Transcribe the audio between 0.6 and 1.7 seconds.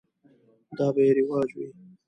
دا به یې رواج وي.